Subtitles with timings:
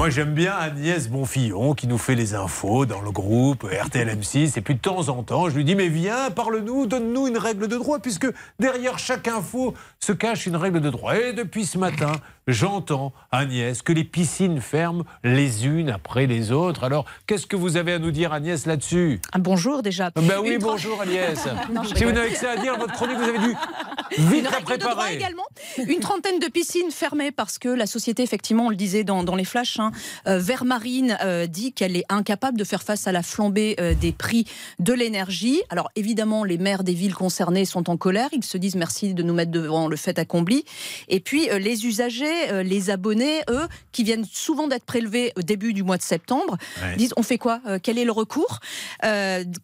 [0.00, 4.56] Moi, j'aime bien Agnès Bonfillon qui nous fait les infos dans le groupe RTLM6.
[4.56, 7.68] Et puis de temps en temps, je lui dis Mais viens, parle-nous, donne-nous une règle
[7.68, 8.26] de droit, puisque
[8.58, 11.18] derrière chaque info se cache une règle de droit.
[11.18, 12.12] Et depuis ce matin,
[12.46, 16.82] j'entends, Agnès, que les piscines ferment les unes après les autres.
[16.82, 19.20] Alors, qu'est-ce que vous avez à nous dire, Agnès, là-dessus?
[19.34, 20.12] Un bonjour déjà.
[20.16, 21.46] Ben oui, bonjour, Agnès.
[21.94, 23.54] si vous n'avez que ça à dire, votre chronique, vous avez dû
[24.16, 25.16] vite la préparer.
[25.16, 25.44] également.
[25.88, 29.44] Une trentaine de piscines fermées parce que la société, effectivement, on le disait dans, les
[29.44, 29.92] flashs, hein,
[30.26, 34.12] euh, Vermarine euh, dit qu'elle est incapable de faire face à la flambée euh, des
[34.12, 34.46] prix
[34.78, 35.60] de l'énergie.
[35.68, 38.28] Alors, évidemment, les maires des villes concernées sont en colère.
[38.32, 40.64] Ils se disent merci de nous mettre devant le fait accompli.
[41.08, 45.82] Et puis, les usagers les abonnés, eux, qui viennent souvent d'être prélevés au début du
[45.82, 46.56] mois de septembre,
[46.96, 48.60] disent on fait quoi Quel est le recours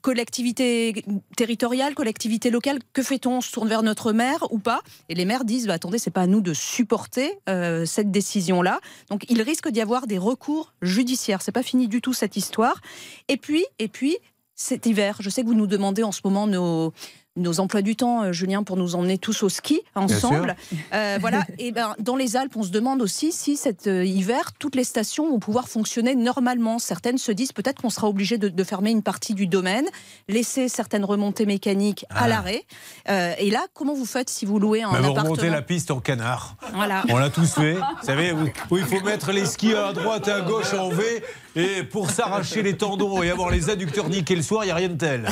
[0.02, 1.04] Collectivité
[1.36, 4.80] territoriale, collectivité locale, que fait-on On se tourne vers notre maire ou pas?
[5.08, 7.38] Et les maires disent bah, attendez, c'est pas à nous de supporter
[7.84, 8.80] cette décision-là.
[9.10, 11.42] Donc il risque d'y avoir des recours judiciaires.
[11.42, 12.80] C'est pas fini du tout cette histoire.
[13.28, 14.16] Et puis, et puis
[14.54, 16.92] cet hiver, je sais que vous nous demandez en ce moment nos
[17.36, 20.56] nos emplois du temps, euh, Julien, pour nous emmener tous au ski ensemble.
[20.92, 21.44] Euh, voilà.
[21.58, 24.84] Et ben, dans les Alpes, on se demande aussi si cet euh, hiver, toutes les
[24.84, 26.78] stations vont pouvoir fonctionner normalement.
[26.78, 29.86] Certaines se disent peut-être qu'on sera obligé de, fermer une partie du domaine,
[30.28, 32.28] laisser certaines remontées mécaniques à ah.
[32.28, 32.64] l'arrêt.
[33.06, 35.90] et là, comment vous faites si vous louez un bah, appartement Vous remontez la piste
[35.90, 36.56] en canard.
[36.74, 37.04] Voilà.
[37.08, 37.74] On l'a tous fait.
[38.00, 41.22] Vous savez, où, il faut mettre les skis à droite et à gauche en V.
[41.54, 44.74] Et pour s'arracher les tendons et avoir les adducteurs niqués le soir, il n'y a
[44.74, 45.28] rien de tel.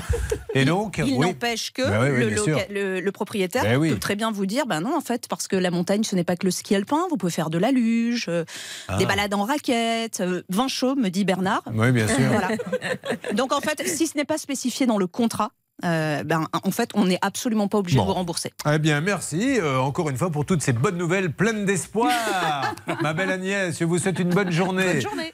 [0.55, 4.80] Et donc, il n'empêche que bah le, propriétaire ben peut très bien vous dire ben
[4.80, 7.16] non, en fait, parce que la montagne, ce n'est pas que le ski alpin, vous
[7.16, 8.44] pouvez faire de la luge, euh,
[8.88, 8.96] ah.
[8.96, 11.62] des balades en raquette, euh, vin chaud, me dit Bernard.
[11.72, 12.16] Oui, bien sûr.
[13.34, 15.50] Donc en fait, si ce n'est pas spécifié dans le contrat,
[15.84, 18.52] euh, ben, en fait, on n'est absolument pas obligé de vous rembourser.
[18.72, 22.12] Eh bien, merci encore une fois pour toutes ces bonnes nouvelles pleines d'espoir.
[23.02, 24.94] Ma belle Agnès, je vous souhaite une bonne journée.
[24.94, 25.32] Bonne journée.